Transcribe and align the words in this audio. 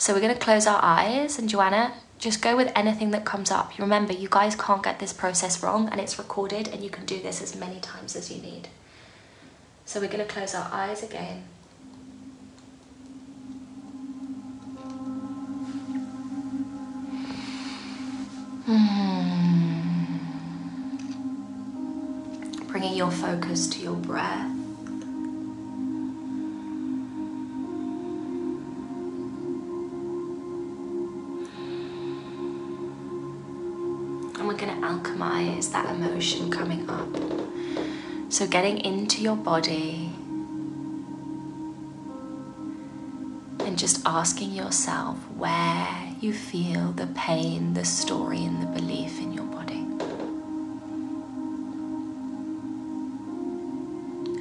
So 0.00 0.14
we're 0.14 0.20
going 0.20 0.32
to 0.32 0.38
close 0.38 0.68
our 0.68 0.78
eyes 0.80 1.40
and 1.40 1.48
Joanna, 1.48 1.92
just 2.20 2.40
go 2.40 2.56
with 2.56 2.70
anything 2.76 3.10
that 3.10 3.24
comes 3.24 3.50
up. 3.50 3.76
Remember, 3.78 4.12
you 4.12 4.28
guys 4.30 4.54
can't 4.54 4.80
get 4.82 5.00
this 5.00 5.12
process 5.12 5.60
wrong 5.60 5.88
and 5.88 6.00
it's 6.00 6.20
recorded 6.20 6.68
and 6.68 6.84
you 6.84 6.88
can 6.88 7.04
do 7.04 7.20
this 7.20 7.42
as 7.42 7.56
many 7.56 7.80
times 7.80 8.14
as 8.14 8.30
you 8.30 8.40
need. 8.40 8.68
So 9.86 10.00
we're 10.00 10.06
going 10.06 10.24
to 10.24 10.32
close 10.32 10.54
our 10.54 10.68
eyes 10.72 11.02
again. 11.02 11.42
Hmm. 18.66 20.18
Bringing 22.68 22.94
your 22.94 23.10
focus 23.10 23.66
to 23.70 23.80
your 23.80 23.96
breath. 23.96 24.57
Going 34.58 34.80
to 34.80 34.86
alchemize 34.86 35.70
that 35.72 35.88
emotion 35.94 36.50
coming 36.50 36.90
up. 36.90 37.08
So, 38.28 38.46
getting 38.46 38.78
into 38.78 39.22
your 39.22 39.36
body 39.36 40.10
and 43.60 43.78
just 43.78 44.02
asking 44.04 44.50
yourself 44.52 45.16
where 45.36 46.14
you 46.20 46.32
feel 46.32 46.92
the 46.92 47.06
pain, 47.08 47.74
the 47.74 47.84
story, 47.84 48.44
and 48.44 48.60
the 48.60 48.66
belief 48.66 49.20
in 49.20 49.32
your 49.32 49.44
body. 49.44 49.86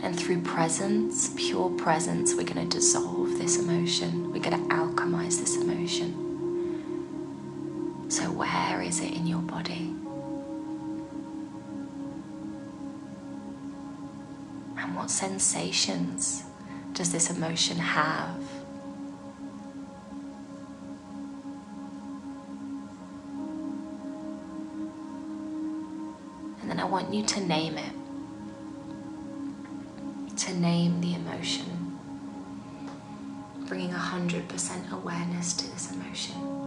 And 0.03 0.19
through 0.19 0.41
presence, 0.41 1.31
pure 1.37 1.69
presence, 1.69 2.33
we're 2.33 2.43
going 2.43 2.67
to 2.67 2.77
dissolve 2.77 3.37
this 3.37 3.59
emotion. 3.59 4.33
We're 4.33 4.41
going 4.41 4.67
to 4.67 4.75
alchemize 4.75 5.39
this 5.39 5.57
emotion. 5.57 6.23
So, 8.09 8.31
where 8.31 8.81
is 8.81 8.99
it 9.01 9.13
in 9.13 9.27
your 9.27 9.41
body? 9.41 9.93
What 14.97 15.11
sensations 15.11 16.43
does 16.93 17.11
this 17.11 17.29
emotion 17.29 17.77
have? 17.77 18.41
And 26.61 26.71
then 26.71 26.79
I 26.79 26.85
want 26.85 27.13
you 27.13 27.23
to 27.27 27.39
name 27.41 27.77
it. 27.77 27.93
To 30.35 30.53
name 30.59 30.99
the 30.99 31.13
emotion. 31.13 31.99
Bringing 33.67 33.91
100% 33.91 34.91
awareness 34.91 35.53
to 35.53 35.69
this 35.69 35.91
emotion. 35.91 36.66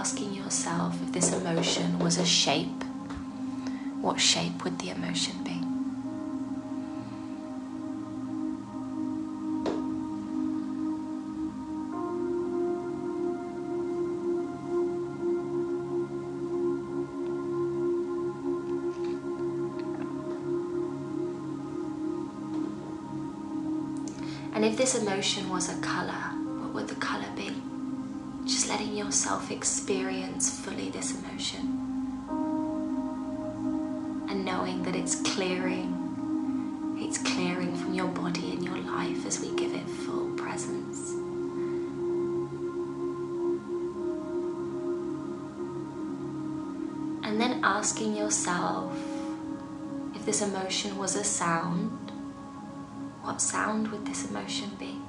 Asking 0.00 0.32
yourself 0.32 0.94
if 1.02 1.12
this 1.12 1.30
emotion 1.30 1.98
was 1.98 2.16
a 2.16 2.24
shape, 2.24 2.84
what 4.00 4.18
shape 4.18 4.64
would 4.64 4.78
the 4.78 4.88
emotion 4.88 5.36
be? 5.44 5.60
And 24.54 24.64
if 24.64 24.78
this 24.78 24.94
emotion 24.94 25.50
was 25.50 25.68
a 25.68 25.78
color, 25.82 26.12
what 26.62 26.72
would 26.72 26.88
the 26.88 26.94
color 26.94 27.28
be? 27.36 27.69
Just 28.50 28.68
letting 28.68 28.96
yourself 28.96 29.52
experience 29.52 30.50
fully 30.50 30.90
this 30.90 31.14
emotion. 31.16 31.78
And 34.28 34.44
knowing 34.44 34.82
that 34.82 34.96
it's 34.96 35.14
clearing, 35.22 36.96
it's 36.98 37.18
clearing 37.18 37.76
from 37.76 37.94
your 37.94 38.08
body 38.08 38.50
and 38.50 38.64
your 38.64 38.78
life 38.78 39.24
as 39.24 39.38
we 39.38 39.54
give 39.54 39.72
it 39.72 39.88
full 39.88 40.30
presence. 40.30 41.12
And 47.22 47.40
then 47.40 47.60
asking 47.62 48.16
yourself 48.16 48.92
if 50.16 50.26
this 50.26 50.42
emotion 50.42 50.98
was 50.98 51.14
a 51.14 51.22
sound, 51.22 52.10
what 53.22 53.40
sound 53.40 53.92
would 53.92 54.04
this 54.06 54.28
emotion 54.28 54.72
be? 54.76 54.99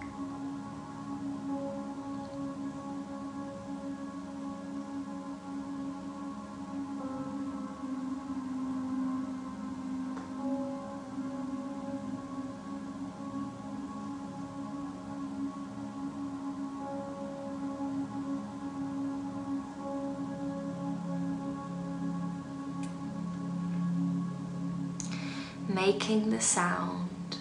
Making 25.68 26.30
the 26.30 26.42
sound 26.42 27.38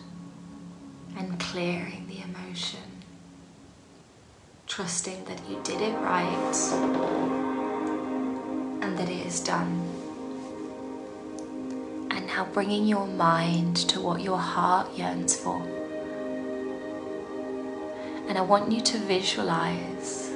and 1.16 1.38
clearing 1.38 2.06
the 2.08 2.20
emotion. 2.22 2.80
Trusting 4.66 5.24
that 5.24 5.40
you 5.48 5.60
did 5.64 5.80
it 5.80 5.94
right 5.96 6.54
and 8.82 8.98
that 8.98 9.08
it 9.08 9.26
is 9.26 9.40
done. 9.40 9.86
And 12.10 12.26
now 12.26 12.46
bringing 12.52 12.86
your 12.86 13.06
mind 13.06 13.76
to 13.88 14.00
what 14.00 14.20
your 14.20 14.38
heart 14.38 14.92
yearns 14.96 15.36
for. 15.36 15.60
And 18.28 18.38
I 18.38 18.42
want 18.42 18.70
you 18.70 18.80
to 18.80 18.98
visualize 18.98 20.30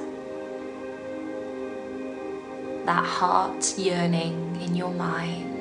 that 2.85 3.05
heart 3.05 3.77
yearning 3.77 4.59
in 4.61 4.75
your 4.75 4.91
mind 4.91 5.54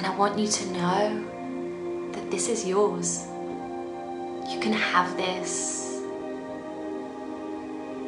And 0.00 0.06
I 0.06 0.16
want 0.16 0.38
you 0.38 0.48
to 0.48 0.66
know 0.72 2.12
that 2.12 2.30
this 2.30 2.48
is 2.48 2.66
yours. 2.66 3.26
You 4.48 4.58
can 4.58 4.72
have 4.72 5.14
this. 5.18 6.00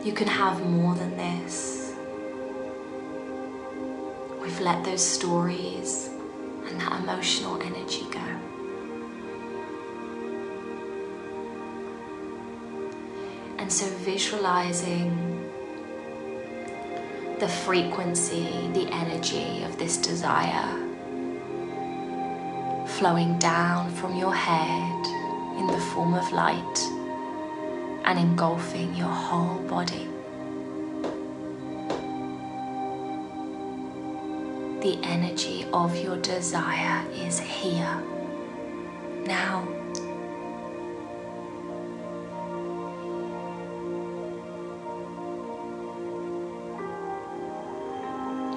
You 0.03 0.15
can 0.15 0.27
have 0.27 0.65
more 0.65 0.95
than 0.95 1.15
this. 1.19 1.93
We've 4.41 4.59
let 4.61 4.83
those 4.85 5.07
stories 5.07 6.09
and 6.65 6.81
that 6.81 7.03
emotional 7.03 7.61
energy 7.61 8.07
go. 8.11 8.25
And 13.59 13.71
so 13.71 13.85
visualizing 13.99 15.11
the 17.39 17.49
frequency, 17.49 18.71
the 18.73 18.89
energy 18.91 19.63
of 19.65 19.77
this 19.77 19.99
desire 19.99 20.92
flowing 22.99 23.39
down 23.39 23.91
from 23.95 24.15
your 24.17 24.35
head 24.35 25.07
in 25.59 25.67
the 25.67 25.81
form 25.93 26.15
of 26.15 26.31
light 26.33 26.79
and 28.05 28.19
engulfing 28.19 28.95
your 28.95 29.09
whole 29.09 29.59
body. 29.69 30.09
The 34.83 34.99
energy 35.05 35.67
of 35.73 35.97
your 35.97 36.17
desire 36.19 37.05
is 37.15 37.39
here, 37.39 38.03
now. 39.27 39.67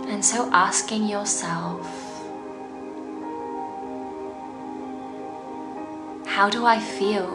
And 0.07 0.23
so 0.23 0.49
asking 0.51 1.07
yourself, 1.07 2.04
How 6.35 6.49
do 6.49 6.65
I 6.65 6.81
feel 6.81 7.29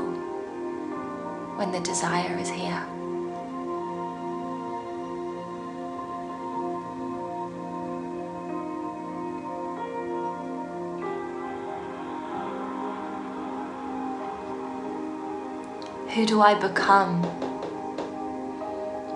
when 1.57 1.73
the 1.73 1.81
desire 1.81 2.37
is 2.37 2.51
here? 2.51 2.85
Who 16.15 16.27
do 16.27 16.43
I 16.43 16.53
become 16.61 17.23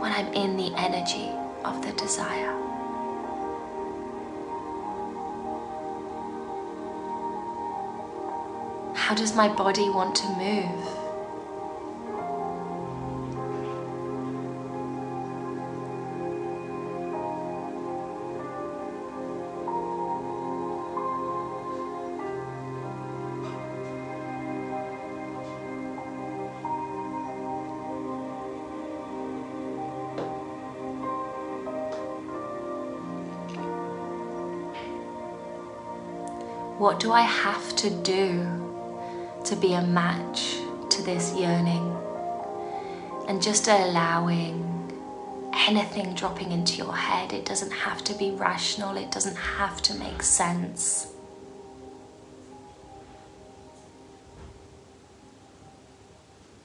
when 0.00 0.12
I'm 0.12 0.32
in 0.32 0.56
the 0.56 0.72
energy 0.78 1.28
of 1.62 1.82
the 1.82 1.92
desire? 1.92 2.63
How 9.04 9.14
does 9.14 9.36
my 9.36 9.48
body 9.48 9.90
want 9.90 10.14
to 10.16 10.28
move? 10.28 11.04
What 36.78 36.98
do 36.98 37.12
I 37.12 37.20
have 37.20 37.76
to 37.76 37.90
do 37.90 38.63
to 39.44 39.56
be 39.56 39.74
a 39.74 39.82
match 39.82 40.56
to 40.90 41.02
this 41.02 41.34
yearning? 41.36 41.96
And 43.28 43.42
just 43.42 43.68
allowing 43.68 44.64
anything 45.54 46.14
dropping 46.14 46.52
into 46.52 46.76
your 46.76 46.94
head. 46.94 47.32
It 47.32 47.44
doesn't 47.44 47.70
have 47.70 48.04
to 48.04 48.14
be 48.14 48.30
rational, 48.30 48.96
it 48.96 49.10
doesn't 49.10 49.36
have 49.36 49.80
to 49.82 49.94
make 49.94 50.22
sense. 50.22 51.10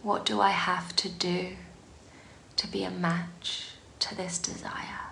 What 0.02 0.26
do 0.26 0.42
I 0.42 0.52
have 0.52 0.96
to 0.98 1.10
do 1.10 1.56
to 2.56 2.68
be 2.68 2.84
a 2.84 2.92
match 2.92 3.72
to 4.00 4.16
this 4.16 4.38
desire? 4.40 5.09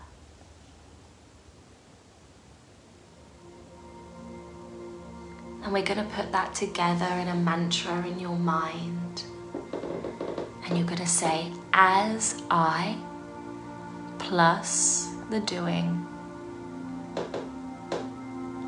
And 5.68 5.74
we're 5.74 5.84
going 5.84 5.98
to 5.98 6.16
put 6.16 6.32
that 6.32 6.56
together 6.56 7.06
in 7.20 7.28
a 7.28 7.36
mantra 7.36 8.08
in 8.08 8.22
your 8.22 8.38
mind. 8.38 9.24
And 10.64 10.78
you're 10.78 10.88
going 10.88 11.02
to 11.02 11.06
say, 11.06 11.52
as 11.74 12.42
I 12.50 12.96
plus 14.18 15.10
the 15.30 15.42
doing, 15.42 16.08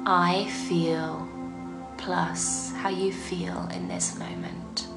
I 0.05 0.49
feel 0.67 1.25
plus 1.95 2.73
how 2.73 2.89
you 2.89 3.13
feel 3.13 3.69
in 3.73 3.87
this 3.87 4.19
moment. 4.19 4.87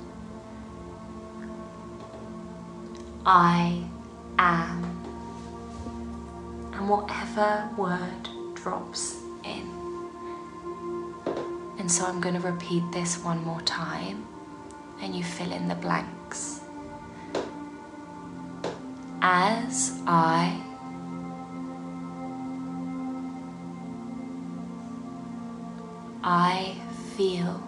I 3.25 3.85
am. 4.41 4.83
And 6.73 6.89
whatever 6.89 7.71
word 7.77 8.29
drops 8.55 9.22
so 11.93 12.07
I'm 12.07 12.23
going 12.23 12.35
to 12.35 12.41
repeat 12.41 12.91
this 12.91 13.19
one 13.19 13.45
more 13.45 13.61
time 13.61 14.27
and 15.03 15.15
you 15.15 15.23
fill 15.23 15.53
in 15.53 15.69
the 15.69 15.75
blanks. 15.75 16.61
As 19.21 20.01
I 20.07 20.59
I 26.25 26.77
feel 27.15 27.63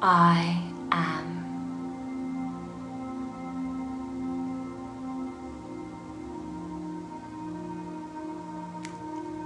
I 0.00 0.71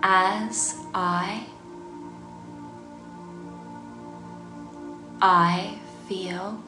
as 0.09 0.77
I 0.95 1.45
I 5.21 5.81
feel 6.07 6.63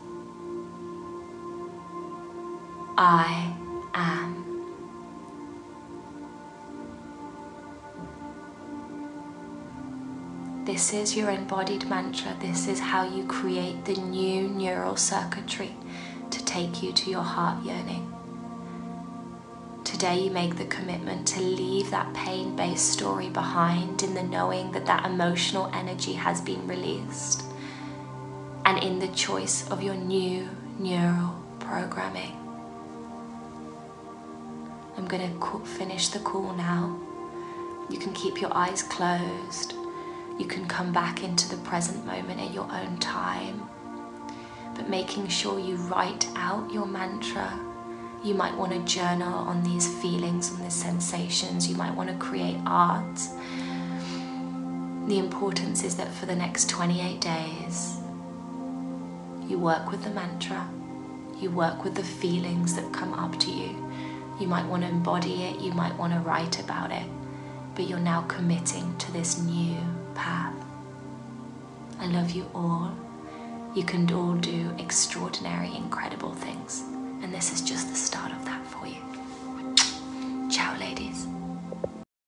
I 2.96 3.54
am. 3.94 4.44
This 10.64 10.92
is 10.92 11.16
your 11.16 11.30
embodied 11.30 11.88
mantra. 11.88 12.34
This 12.40 12.66
is 12.66 12.80
how 12.80 13.04
you 13.04 13.24
create 13.24 13.84
the 13.84 13.94
new 13.94 14.48
neural 14.48 14.96
circuitry 14.96 15.76
to 16.30 16.44
take 16.44 16.82
you 16.82 16.92
to 16.92 17.08
your 17.08 17.22
heart 17.22 17.64
yearning. 17.64 18.17
Today, 19.98 20.20
you 20.20 20.30
make 20.30 20.54
the 20.54 20.64
commitment 20.66 21.26
to 21.26 21.40
leave 21.40 21.90
that 21.90 22.14
pain 22.14 22.54
based 22.54 22.92
story 22.92 23.30
behind 23.30 24.04
in 24.04 24.14
the 24.14 24.22
knowing 24.22 24.70
that 24.70 24.86
that 24.86 25.04
emotional 25.04 25.68
energy 25.74 26.12
has 26.12 26.40
been 26.40 26.68
released 26.68 27.42
and 28.64 28.80
in 28.80 29.00
the 29.00 29.08
choice 29.08 29.68
of 29.72 29.82
your 29.82 29.96
new 29.96 30.48
neural 30.78 31.34
programming. 31.58 32.30
I'm 34.96 35.08
going 35.08 35.36
to 35.36 35.58
finish 35.64 36.06
the 36.06 36.20
call 36.20 36.52
now. 36.52 36.96
You 37.90 37.98
can 37.98 38.12
keep 38.12 38.40
your 38.40 38.56
eyes 38.56 38.84
closed. 38.84 39.74
You 40.38 40.46
can 40.46 40.68
come 40.68 40.92
back 40.92 41.24
into 41.24 41.48
the 41.48 41.60
present 41.64 42.06
moment 42.06 42.38
at 42.38 42.54
your 42.54 42.70
own 42.70 42.98
time. 42.98 43.68
But 44.76 44.88
making 44.88 45.26
sure 45.26 45.58
you 45.58 45.74
write 45.74 46.28
out 46.36 46.72
your 46.72 46.86
mantra 46.86 47.67
you 48.22 48.34
might 48.34 48.56
want 48.56 48.72
to 48.72 48.92
journal 48.92 49.32
on 49.32 49.62
these 49.62 49.86
feelings, 50.00 50.52
on 50.52 50.62
these 50.62 50.74
sensations. 50.74 51.68
You 51.68 51.76
might 51.76 51.94
want 51.94 52.10
to 52.10 52.16
create 52.16 52.56
art. 52.66 53.20
The 55.06 55.18
importance 55.18 55.84
is 55.84 55.96
that 55.96 56.12
for 56.12 56.26
the 56.26 56.36
next 56.36 56.68
28 56.68 57.20
days, 57.20 57.96
you 59.46 59.58
work 59.58 59.90
with 59.90 60.04
the 60.04 60.10
mantra, 60.10 60.68
you 61.38 61.50
work 61.50 61.84
with 61.84 61.94
the 61.94 62.02
feelings 62.02 62.74
that 62.74 62.92
come 62.92 63.14
up 63.14 63.38
to 63.40 63.50
you. 63.50 63.90
You 64.40 64.46
might 64.46 64.66
want 64.66 64.82
to 64.82 64.88
embody 64.88 65.44
it, 65.44 65.60
you 65.60 65.72
might 65.72 65.96
want 65.96 66.12
to 66.12 66.20
write 66.20 66.60
about 66.60 66.90
it, 66.90 67.06
but 67.74 67.88
you're 67.88 67.98
now 67.98 68.22
committing 68.22 68.96
to 68.98 69.12
this 69.12 69.40
new 69.40 69.76
path. 70.14 70.54
I 72.00 72.06
love 72.06 72.32
you 72.32 72.50
all. 72.54 72.94
You 73.74 73.84
can 73.84 74.12
all 74.12 74.34
do 74.34 74.74
extraordinary, 74.78 75.74
incredible 75.74 76.34
things. 76.34 76.84
And 77.22 77.34
this 77.34 77.52
is 77.52 77.60
just 77.60 77.88
the 77.88 77.96
start 77.96 78.32
of. 78.32 78.47